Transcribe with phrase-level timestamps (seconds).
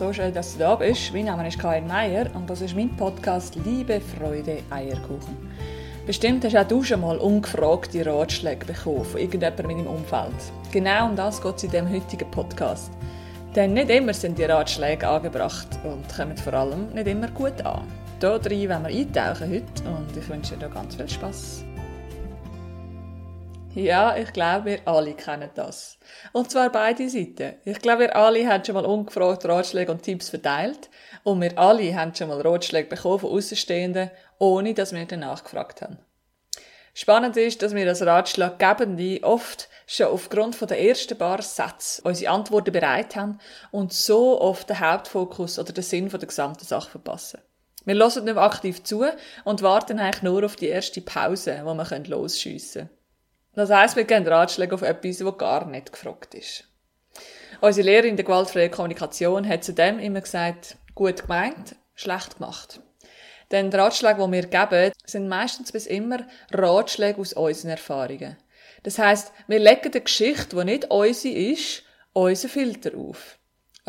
[0.00, 1.12] so schön, dass du da bist.
[1.12, 5.36] Mein Name ist Karin Meier und das ist mein Podcast Liebe, Freude, Eierkuchen.
[6.06, 10.32] Bestimmt hast auch du schon mal ungefragte Ratschläge bekommen von irgendjemandem in deinem Umfeld.
[10.72, 12.90] Genau um das geht es in diesem heutigen Podcast.
[13.54, 17.82] Denn nicht immer sind die Ratschläge angebracht und kommen vor allem nicht immer gut an.
[18.20, 21.62] Hier drin wollen wir eintauchen heute und ich wünsche dir ganz viel Spass.
[23.74, 25.96] Ja, ich glaube, wir alle kennen das.
[26.32, 27.54] Und zwar beide Seiten.
[27.64, 30.90] Ich glaube, wir alle haben schon mal ungefragt Ratschläge und Tipps verteilt.
[31.22, 35.82] Und wir alle haben schon mal Ratschläge bekommen von Außenstehenden, ohne dass wir danach gefragt
[35.82, 35.98] haben.
[36.94, 42.32] Spannend ist, dass wir als Ratschlaggebende oft schon aufgrund von der ersten paar Sätze unsere
[42.32, 43.38] Antworten bereit haben
[43.70, 47.40] und so oft den Hauptfokus oder den Sinn der gesamten Sache verpassen.
[47.84, 49.04] Wir hören nicht mehr aktiv zu
[49.44, 52.99] und warten eigentlich nur auf die erste Pause, wo wir losschiessen können.
[53.54, 56.64] Das heisst, wir geben Ratschläge auf etwas, was gar nicht gefragt ist.
[57.60, 62.80] Unsere Lehrerin der gewaltfreien Kommunikation hat zudem immer gesagt, gut gemeint, schlecht gemacht.
[63.50, 68.36] Denn die Ratschläge, die wir geben, sind meistens bis immer Ratschläge aus unseren Erfahrungen.
[68.84, 73.39] Das heisst, wir legen der Geschichte, die nicht unsere ist, unseren Filter auf.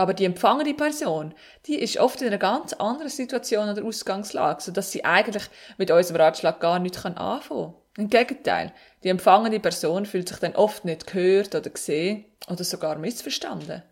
[0.02, 1.36] Aber die empfangene Person,
[1.68, 5.44] die ist oft in einer ganz anderen Situation oder Ausgangslage, sodass sie eigentlich
[5.78, 7.74] mit unserem Ratschlag gar nicht anfangen kann.
[7.98, 12.98] Im Gegenteil, die empfangene Person fühlt sich dann oft nicht gehört oder gesehen oder sogar
[12.98, 13.84] missverstanden.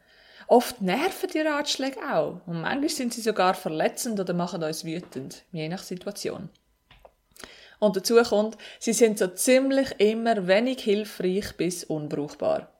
[0.47, 5.43] Oft nerven die Ratschläge auch und manchmal sind sie sogar verletzend oder machen uns wütend,
[5.51, 6.49] je nach Situation.
[7.77, 12.78] Und dazu kommt, sie sind so ziemlich immer wenig hilfreich bis unbrauchbar.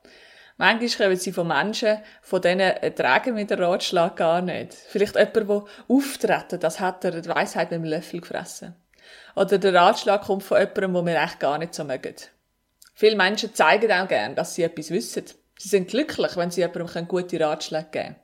[0.60, 4.74] Manchmal kommen sie von Menschen, von denen ertragen wir den Ratschlag gar nicht.
[4.74, 8.76] Vielleicht jemand, der auftreten, das hat er die Weisheit mit dem Löffel gefressen.
[9.38, 12.14] Oder der Ratschlag kommt von jemandem, wo wir echt gar nicht so mögen.
[12.94, 15.24] Viele Menschen zeigen auch gern, dass sie etwas wissen.
[15.58, 18.16] Sie sind glücklich, wenn sie jemandem gute Ratschläge geben können.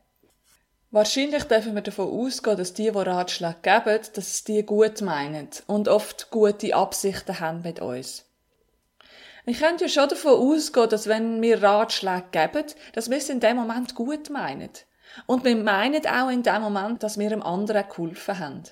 [0.91, 5.47] Wahrscheinlich dürfen wir davon ausgehen, dass die, die Ratschläge geben, dass es die gut meinen
[5.67, 8.24] und oft gute Absichten haben mit uns.
[9.45, 13.39] Wir können ja schon davon ausgehen, dass wenn wir Ratschläge geben, dass wir es in
[13.39, 14.71] dem Moment gut meinen.
[15.27, 18.63] Und wir meinen auch in dem Moment, dass wir dem anderen geholfen haben.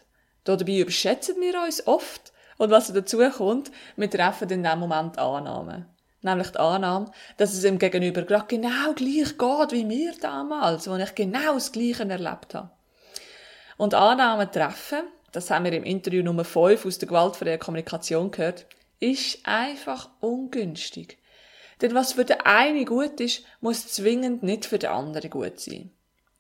[0.44, 2.34] Dabei überschätzen wir uns oft.
[2.58, 5.86] Und was dazu kommt, wir treffen in dem Moment Annahmen.
[6.22, 10.96] Nämlich die Annahme, dass es ihm gegenüber gerade genau gleich geht wie mir damals, wo
[10.96, 12.72] ich genau das Gleiche erlebt habe.
[13.78, 15.04] Und Annahmen treffen,
[15.34, 18.66] das haben wir im Interview Nummer 5 aus der gewaltfreien Kommunikation gehört,
[19.00, 21.18] ist einfach ungünstig.
[21.82, 25.92] Denn was für den einen gut ist, muss zwingend nicht für den anderen gut sein.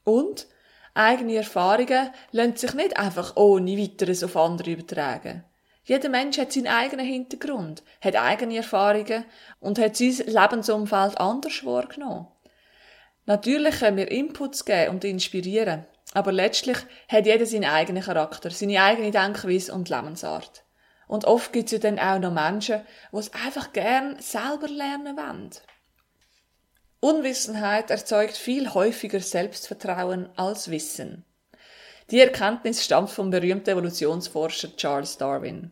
[0.03, 0.47] Und
[0.95, 5.43] Eigene Erfahrungen lassen sich nicht einfach ohne weiteres auf andere übertragen.
[5.85, 9.25] Jeder Mensch hat seinen eigenen Hintergrund, hat eigene Erfahrungen
[9.59, 12.27] und hat sein Lebensumfeld anders wahrgenommen.
[13.25, 16.77] Natürlich können wir Inputs geben und inspirieren, aber letztlich
[17.09, 20.62] hat jeder seinen eigenen Charakter, seine eigene Denkweise und Lebensart.
[21.13, 22.81] Und oft gibt es ja dann auch noch Menschen,
[23.11, 25.51] die es einfach gern selber lernen wollen.
[27.01, 31.23] Unwissenheit erzeugt viel häufiger Selbstvertrauen als Wissen.
[32.09, 35.71] Die Erkenntnis stammt vom berühmten Evolutionsforscher Charles Darwin.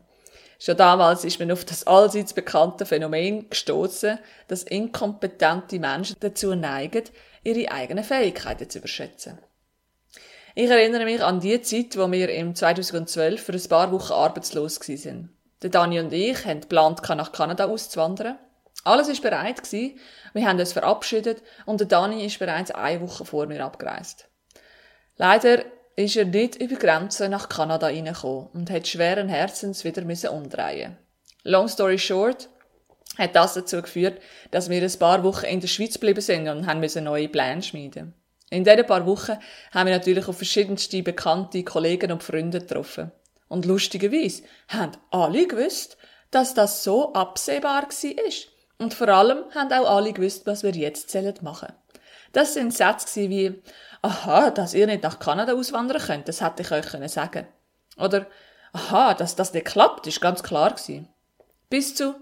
[0.59, 7.05] Schon damals ist man auf das allseits bekannte Phänomen gestoßen, dass inkompetente Menschen dazu neigen,
[7.43, 9.39] ihre eigenen Fähigkeiten zu überschätzen.
[10.53, 14.79] Ich erinnere mich an die Zeit, wo wir im 2012 für ein paar Wochen arbeitslos
[14.81, 15.35] waren.
[15.61, 18.37] Der Dani und ich haben geplant, nach Kanada auszuwandern.
[18.83, 19.71] Alles ist bereit.
[19.71, 24.27] Wir haben uns verabschiedet und der Dani ist bereits eine Woche vor mir abgereist.
[25.17, 25.63] Leider
[25.95, 30.03] ist er nicht über Grenzen nach Kanada reingekommen und hat schweren Herzens wieder
[30.33, 30.97] umdrehen.
[31.43, 32.49] Long story short,
[33.17, 36.65] hat das dazu geführt, dass wir ein paar Wochen in der Schweiz geblieben sind und
[36.65, 38.15] haben müssen neue Pläne schmieden.
[38.51, 39.37] In diesen paar Wochen
[39.71, 43.11] haben wir natürlich auf verschiedenste bekannte Kollegen und Freunde getroffen.
[43.47, 45.97] Und lustigerweise haben alle gewusst,
[46.31, 48.33] dass das so absehbar war.
[48.77, 51.73] Und vor allem haben auch alle gewusst, was wir jetzt machen sollen.
[52.33, 53.61] Das sind Sätze wie,
[54.01, 57.47] aha, dass ihr nicht nach Kanada auswandern könnt, das hätte ich euch können sagen.
[57.97, 58.27] Oder,
[58.73, 61.07] aha, dass das nicht klappt, ist ganz klar gewesen.
[61.69, 62.15] Bis zu,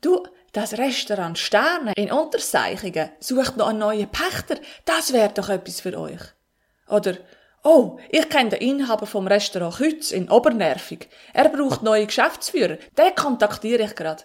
[0.00, 0.22] du,
[0.54, 5.98] das Restaurant Sterne in Unterseichingen sucht noch einen neuen Pächter, das wäre doch etwas für
[5.98, 6.20] euch.
[6.88, 7.16] Oder,
[7.64, 11.08] oh, ich kenne den Inhaber vom Restaurant Kütz in Obernervig.
[11.32, 14.22] Er braucht neue Geschäftsführer, den kontaktiere ich gerade.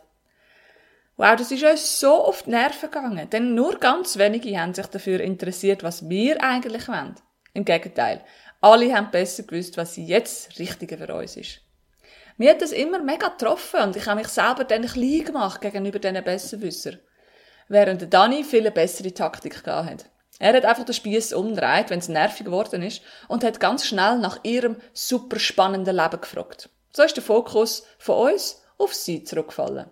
[1.18, 4.86] Wow, das ist uns so auf die Nerven gegangen, denn nur ganz wenige haben sich
[4.86, 7.16] dafür interessiert, was wir eigentlich wollen.
[7.54, 8.24] Im Gegenteil,
[8.62, 11.62] alle haben besser gewusst, was jetzt Richtige für uns ist.
[12.40, 16.00] Mir hat das immer mega getroffen und ich habe mich selber dann klein gemacht gegenüber
[16.00, 16.94] diesen Besserwisser.
[17.68, 20.06] Während der Dani viel bessere Taktik gehabt hat.
[20.40, 24.20] Er hat einfach den Spieß umgedreht, wenn es nervig geworden ist, und hat ganz schnell
[24.20, 26.70] nach ihrem super spannenden Leben gefragt.
[26.94, 29.92] So ist der Fokus von uns auf sie zurückgefallen.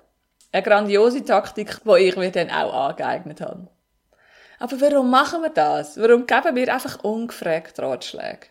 [0.54, 3.68] Eine grandiose Taktik, die ich mir dann auch angeeignet habe.
[4.58, 6.00] Aber warum machen wir das?
[6.00, 8.48] Warum geben wir einfach ungefragt Ratschläge?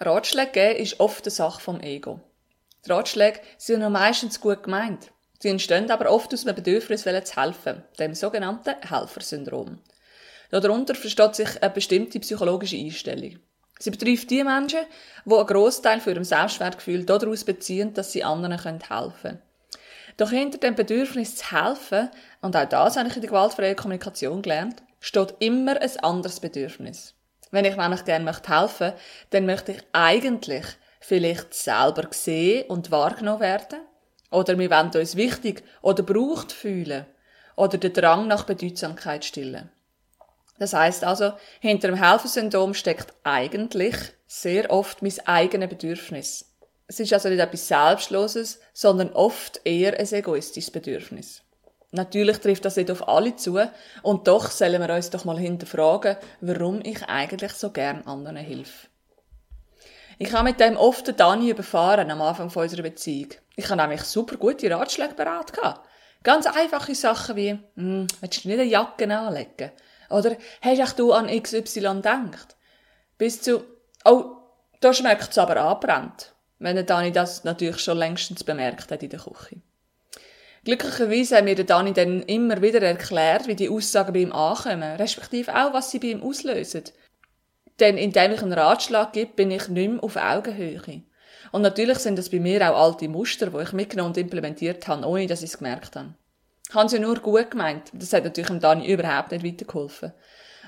[0.00, 2.22] Ratschläge geben ist oft eine Sache vom Ego.
[2.88, 5.10] Die Ratschläge sind ja meistens gut gemeint.
[5.40, 9.78] Sie entstehen aber oft aus einem Bedürfnis, zu helfen, dem sogenannten Helfersyndrom.
[10.50, 13.40] Darunter versteht sich eine bestimmte psychologische Einstellung.
[13.78, 14.80] Sie betrifft die Menschen,
[15.26, 19.42] die einen Großteil für ihrem Selbstwertgefühl daraus beziehen, dass sie anderen helfen können.
[20.16, 22.08] Doch hinter dem Bedürfnis zu helfen,
[22.40, 27.12] und auch das habe ich in der gewaltfreien Kommunikation gelernt, steht immer ein anderes Bedürfnis.
[27.50, 28.94] Wenn ich nämlich gerne möchte
[29.30, 30.64] dann möchte ich eigentlich
[31.00, 33.80] vielleicht selber gesehen und wahrgenommen werden.
[34.30, 37.06] Oder wir wollen uns wichtig oder braucht fühlen.
[37.56, 39.70] Oder den Drang nach Bedeutsamkeit stillen.
[40.58, 43.96] Das heißt also, hinter dem Helfersyndrom steckt eigentlich
[44.26, 46.44] sehr oft mein eigenes Bedürfnis.
[46.86, 51.42] Es ist also nicht etwas Selbstloses, sondern oft eher ein egoistisches Bedürfnis.
[51.90, 53.58] Natürlich trifft das nicht auf alle zu,
[54.02, 58.87] und doch sollen wir uns doch mal hinterfragen, warum ich eigentlich so gern anderen helfe.
[60.20, 63.34] Ich habe mit dem oft Dani überfahren am Anfang unserer Beziehung.
[63.54, 65.52] Ich habe nämlich super gute Ratschläge bereit
[66.24, 69.70] Ganz einfache Sachen wie, hm, willst du nicht eine Jacke anlegen?
[70.10, 72.56] Oder, hast du an XY gedacht?
[73.16, 73.62] Bis zu,
[74.04, 74.24] oh,
[74.80, 76.34] da schmeckt es aber anbrennt.
[76.58, 79.60] Wenn Dani das natürlich schon längstens bemerkt hat in der Küche.
[80.64, 85.54] Glücklicherweise haben mir Dani dann immer wieder erklärt, wie die Aussagen bei ihm ankommen, respektive
[85.54, 86.82] auch, was sie bei ihm auslösen.
[87.80, 91.02] Denn indem ich einen Ratschlag gebe, bin ich nicht mehr auf Augenhöhe.
[91.52, 95.06] Und natürlich sind das bei mir auch alte Muster, die ich mitgenommen und implementiert habe,
[95.06, 96.14] ohne dass ich es gemerkt habe.
[96.68, 97.90] Ich habe es ja nur gut gemeint.
[97.94, 100.12] Das hat natürlich dem Dani überhaupt nicht weitergeholfen.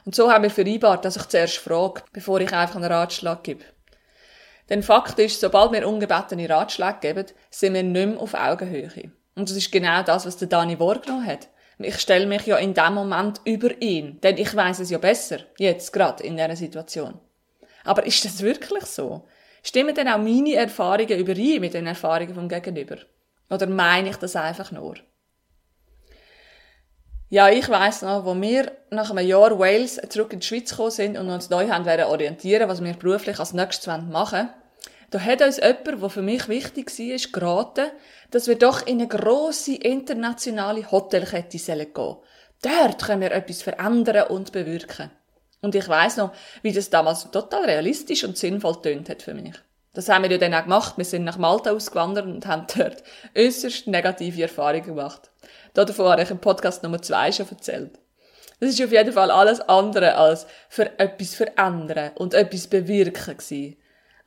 [0.06, 3.64] Und so haben wir vereinbart, dass ich zuerst frage, bevor ich einfach einen Ratschlag gebe.
[4.70, 9.10] Denn Fakt ist, sobald wir ungebetene Ratschläge geben, sind wir nicht mehr auf Augenhöhe.
[9.34, 11.48] Und das ist genau das, was der Dani wahrgenommen hat.
[11.82, 15.38] Ich stelle mich ja in dem Moment über ihn, denn ich weiß es ja besser,
[15.58, 17.18] jetzt gerade in dieser Situation.
[17.84, 19.26] Aber ist das wirklich so?
[19.62, 22.98] Stimmen denn auch meine Erfahrungen überein mit den Erfahrungen vom Gegenüber?
[23.48, 24.96] Oder meine ich das einfach nur?
[27.30, 30.90] Ja, ich weiss noch, wo wir nach einem Jahr Wales zurück in die Schweiz gekommen
[30.90, 34.50] sind und uns neu haben orientieren, was wir beruflich als nächstes machen wollen,
[35.10, 37.90] da hat uns jemand, der für mich wichtig war, geraten,
[38.30, 42.16] dass wir doch in eine grosse internationale Hotelkette gehen sollen.
[42.62, 45.10] Dort können wir etwas verändern und bewirken.
[45.62, 49.54] Und ich weiss noch, wie das damals total realistisch und sinnvoll tönt hat für mich.
[49.92, 50.96] Das haben wir ja dann auch gemacht.
[50.96, 53.02] Wir sind nach Malta ausgewandert und haben dort
[53.36, 55.30] äußerst negative Erfahrungen gemacht.
[55.74, 57.98] Davon habe ich im Podcast Nummer zwei schon erzählt.
[58.60, 63.76] Das ist auf jeden Fall alles andere als für etwas verändern und etwas bewirken gewesen.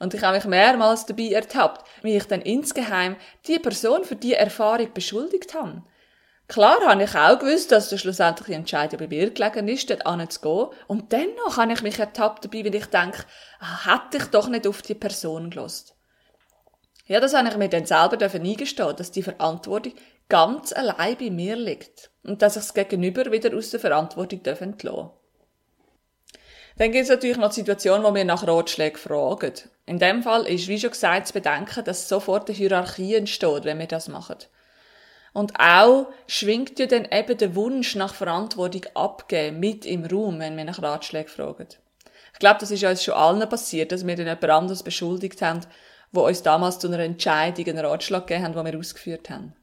[0.03, 3.15] Und ich habe mich mehrmals dabei ertappt, wie ich dann insgeheim
[3.47, 5.81] die Person für die Erfahrung beschuldigt habe.
[6.49, 10.67] Klar habe ich auch gewusst, dass der schlussendliche Entscheidung bei mir gelegen ist, dort anzugehen.
[10.87, 13.23] Und dennoch habe ich mich ertappt dabei, wenn ich denke,
[13.61, 15.95] ah, hätte ich doch nicht auf die Person gelost.
[17.05, 19.93] Ja, das habe ich mir dann selber eingestehen, dass die Verantwortung
[20.27, 22.11] ganz allein bei mir liegt.
[22.23, 25.11] Und dass ich es gegenüber wieder aus der Verantwortung entlassen darf.
[26.77, 29.53] Dann gibt es natürlich noch die Situation, wo wir nach Ratschlägen fragen.
[29.85, 33.79] In dem Fall ist, wie schon gesagt, zu bedenken, dass sofort eine Hierarchie entsteht, wenn
[33.79, 34.37] wir das machen.
[35.33, 40.57] Und auch schwingt ja dann eben der Wunsch nach Verantwortung abgeben mit im Raum, wenn
[40.57, 41.67] wir nach Ratschlägen fragen.
[42.33, 45.61] Ich glaube, das ist uns schon allen passiert, dass wir dann jemand anderes beschuldigt haben,
[46.11, 49.55] wo uns damals zu einer Entscheidung einen Ratschlag gegeben haben, den wir ausgeführt haben.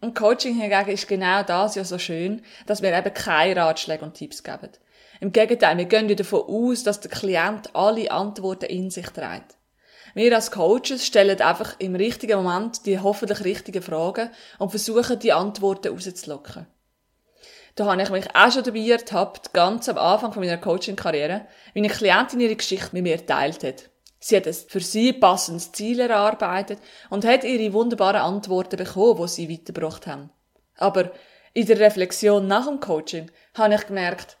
[0.00, 4.14] Und Coaching hingegen ist genau das ja so schön, dass wir eben keine Ratschläge und
[4.14, 4.70] Tipps geben.
[5.22, 9.56] Im Gegenteil, wir gehen ja davon aus, dass der Klient alle Antworten in sich trägt.
[10.16, 15.32] Wir als Coaches stellen einfach im richtigen Moment die hoffentlich richtigen Fragen und versuchen, die
[15.32, 16.66] Antworten rauszulocken.
[17.76, 21.88] Da habe ich mich auch schon dabei ertappt, ganz am Anfang meiner Coaching-Karriere, wie eine
[21.88, 23.90] Klientin ihre Geschichte mit mir teilt hat.
[24.18, 29.28] Sie hat ein für sie passendes Ziel erarbeitet und hat ihre wunderbaren Antworten bekommen, die
[29.28, 30.30] sie weitergebracht haben.
[30.78, 31.12] Aber
[31.54, 34.36] in der Reflexion nach dem Coaching habe ich gemerkt,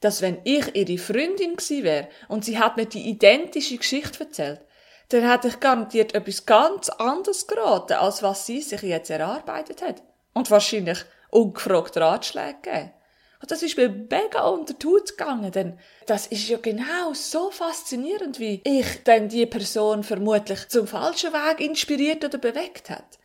[0.00, 4.60] dass wenn ich ihre Freundin gewesen wäre und sie hat mir die identische Geschichte erzählt,
[5.08, 10.02] dann hätte ich garantiert etwas ganz anderes geraten, als was sie sich jetzt erarbeitet hat.
[10.34, 10.98] Und wahrscheinlich
[11.30, 12.92] ungefragt Ratschläge gegeben.
[13.40, 17.50] Und das ist mir mega unter die Haut gegangen, denn das ist ja genau so
[17.50, 23.18] faszinierend, wie ich denn die Person vermutlich zum falschen Weg inspiriert oder bewegt hat.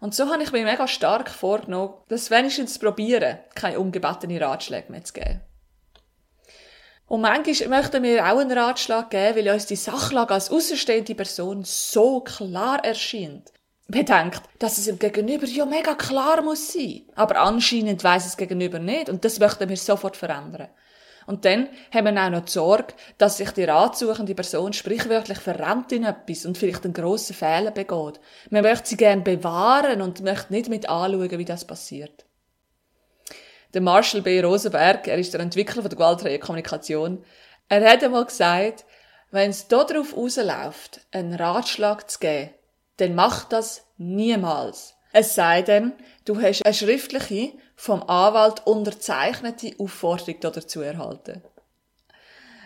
[0.00, 4.90] Und so habe ich mir mega stark vorgenommen, das wenigstens zu probieren, keine ungebettene Ratschläge
[4.90, 5.40] mehr zu geben.
[7.08, 11.62] Und manchmal möchten wir auch einen Ratschlag geben, weil uns die Sachlage als außenstehende Person
[11.64, 13.50] so klar erscheint.
[13.86, 17.04] Bedenkt, dass es im Gegenüber ja mega klar muss sein.
[17.14, 20.68] Aber anscheinend weiß es Gegenüber nicht und das möchten wir sofort verändern.
[21.26, 25.92] Und dann haben wir auch noch die Sorge, dass sich die ratsuchende Person sprichwörtlich verrennt
[25.92, 28.20] in etwas und vielleicht einen grossen Fehler begeht.
[28.50, 32.27] Man möchte sie gerne bewahren und möchte nicht mit anschauen, wie das passiert.
[33.74, 34.40] Der Marshall B.
[34.40, 37.24] Rosenberg, er ist der Entwickler von der gewaltfreien Kommunikation,
[37.68, 38.86] er hat einmal gesagt,
[39.30, 42.50] wenn es darauf rausläuft, einen Ratschlag zu geben,
[42.96, 44.94] dann mach das niemals.
[45.12, 45.92] Es sei denn,
[46.24, 51.42] du hast eine schriftliche, vom Anwalt unterzeichnete Aufforderung dazu erhalten.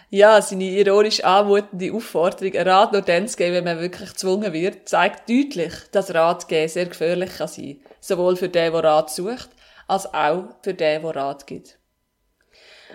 [0.08, 4.52] Ja, seine ironisch anmutende Aufforderung, einen Rat nur dann zu geben, wenn man wirklich gezwungen
[4.52, 7.80] wird, zeigt deutlich, dass Rat geben sehr gefährlich kann sein.
[8.00, 9.48] Sowohl für den, der Rat sucht,
[9.92, 11.78] als auch für den, der Rat gibt.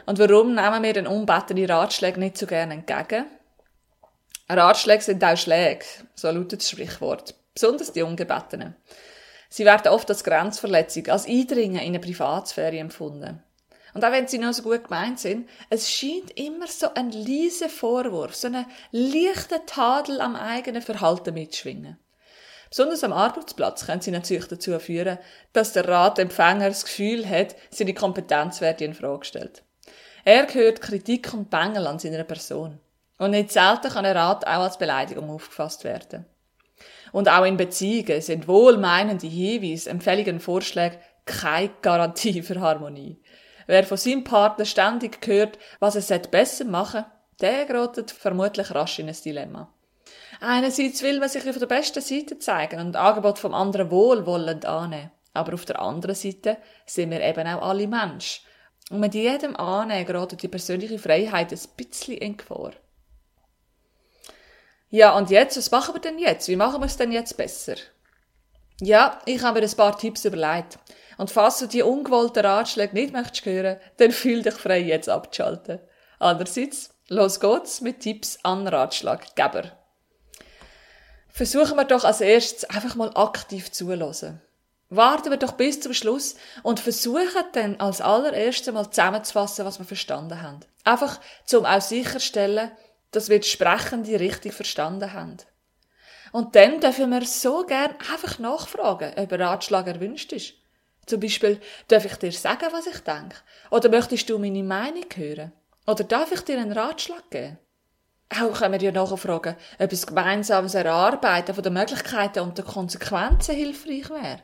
[0.05, 3.25] Und warum nehmen wir den unbettene Ratschläge nicht so gerne entgegen?
[4.49, 5.85] Ratschläge sind auch Schläge,
[6.15, 7.35] so lautet das Sprichwort.
[7.53, 8.75] Besonders die Ungebettenen.
[9.49, 13.43] Sie werden oft als Grenzverletzung, als Eindringen in eine Privatsphäre empfunden.
[13.93, 17.69] Und auch wenn sie noch so gut gemeint sind, es scheint immer so ein leiser
[17.69, 21.97] Vorwurf, so eine leichte Tadel am eigenen Verhalten mitschwingen.
[22.69, 25.17] Besonders am Arbeitsplatz können sie natürlich dazu führen,
[25.53, 29.63] dass der Ratempfänger das Gefühl hat, seine Kompetenz werde in Frage gestellt.
[30.25, 32.79] Er hört Kritik und Mängel an seiner Person.
[33.17, 36.25] Und nicht selten kann ein Rat auch als Beleidigung aufgefasst werden.
[37.11, 43.21] Und auch in Beziehungen sind wohlmeinende Hinweise, Empfehlungen Vorschläge keine Garantie für Harmonie.
[43.65, 48.99] Wer von seinem Partner ständig hört, was er besser machen sollte, der gerät vermutlich rasch
[48.99, 49.73] in ein Dilemma.
[50.39, 55.11] Einerseits will man sich von der besten Seite zeigen und Angebot vom anderen wohlwollend annehmen.
[55.33, 58.43] Aber auf der anderen Seite sind wir eben auch alle Menschen.
[58.89, 62.71] Und mit jedem Annehmen gerät die persönliche Freiheit ein bisschen in Gefahr.
[64.89, 66.47] Ja, und jetzt, was machen wir denn jetzt?
[66.47, 67.75] Wie machen wir es denn jetzt besser?
[68.79, 70.79] Ja, ich habe mir ein paar Tipps überlegt.
[71.17, 75.79] Und falls du die ungewollten Ratschläge nicht möchtest hören, dann fühl dich frei, jetzt abzuschalten.
[76.19, 79.71] Andererseits, los geht's mit Tipps an Ratschlaggeber.
[81.37, 84.41] Versuchen wir doch als erstes einfach mal aktiv zulassen.
[84.89, 89.85] Warten wir doch bis zum Schluss und versuchen dann als allererstes mal zusammenzufassen, was wir
[89.85, 90.61] verstanden haben.
[90.83, 92.71] Einfach, zum auch sicherstellen,
[93.11, 95.37] dass wir die Sprechende richtig verstanden haben.
[96.31, 100.53] Und dann dürfen wir so gern einfach nachfragen, ob ein Ratschlag erwünscht ist.
[101.05, 103.35] Zum Beispiel, darf ich dir sagen, was ich denke?
[103.69, 105.53] Oder möchtest du meine Meinung hören?
[105.85, 107.59] Oder darf ich dir einen Ratschlag geben?
[108.29, 113.55] Auch können wir ja nachfragen, ob ein gemeinsames Erarbeiten von den Möglichkeiten und den Konsequenzen
[113.55, 114.41] hilfreich wäre.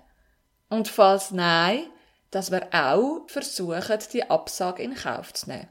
[0.70, 1.84] Und falls nein,
[2.32, 5.68] dass wir auch versuchen, die Absage in Kauf zu nehmen.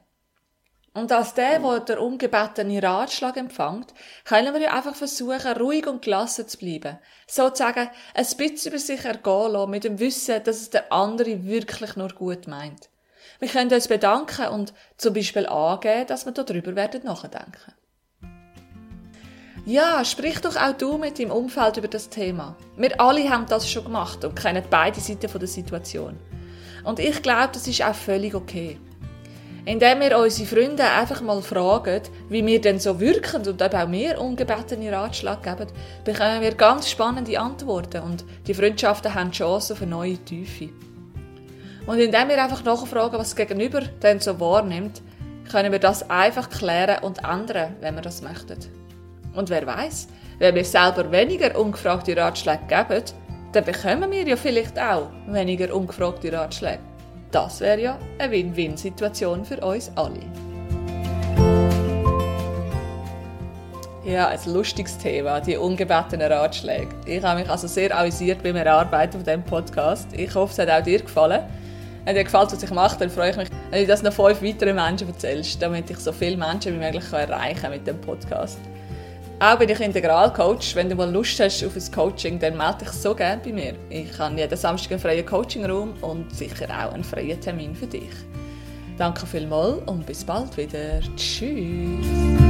[0.95, 6.03] Und als der, der der ungebetene Ratschlag empfängt, können wir ja einfach versuchen, ruhig und
[6.03, 6.99] gelassen zu bleiben.
[7.27, 11.97] Sozusagen ein bisschen über sich ergehen lassen, mit dem Wissen, dass es der andere wirklich
[11.97, 12.91] nur gut meint.
[13.39, 17.73] Wir können uns bedanken und zum Beispiel angeben, dass wir darüber werden nachdenken.
[19.65, 22.57] Ja, sprich doch auch du mit deinem Umfeld über das Thema.
[22.77, 26.19] Wir alle haben das schon gemacht und kennen beide Seiten der Situation.
[26.83, 28.79] Und ich glaube, das ist auch völlig okay.
[29.65, 33.91] Indem wir unsere Freunde einfach mal fragen, wie wir denn so wirken und ob auch
[33.93, 35.71] wir ungebetene Ratschläge geben,
[36.05, 40.71] bekommen wir ganz spannende Antworten und die Freundschaften haben Chancen für neue Tiefe.
[41.87, 45.01] Und indem wir einfach nachfragen, was das Gegenüber denn so wahrnimmt,
[45.49, 48.59] können wir das einfach klären und ändern, wenn wir das möchten.
[49.35, 50.09] Und wer weiß,
[50.39, 53.05] wenn wir selber weniger ungefragte Ratschläge geben,
[53.53, 56.81] dann bekommen wir ja vielleicht auch weniger ungefragte Ratschläge.
[57.31, 60.21] Das wäre ja eine Win-Win-Situation für uns alle.
[64.05, 66.89] Ja, ein lustiges Thema, die ungebetenen Ratschläge.
[67.07, 70.09] Ich habe mich also sehr amüsiert beim Erarbeiten von diesem Podcast.
[70.13, 71.43] Ich hoffe, es hat auch dir gefallen.
[72.05, 74.43] Wenn dir gefällt, was ich mache, dann freue ich mich, wenn du das noch fünf
[74.43, 78.59] weiteren Menschen erzählst, damit ich so viele Menschen wie möglich erreichen kann mit dem Podcast.
[79.43, 80.77] Auch bin ich Integralcoach.
[80.77, 83.75] Wenn du mal Lust hast auf ein Coaching, dann melde dich so gerne bei mir.
[83.91, 88.13] Ich habe jeden Samstag einen freien Coaching-Raum und sicher auch einen freien Termin für dich.
[88.97, 91.01] Danke vielmals und bis bald wieder.
[91.17, 92.42] Tschüss.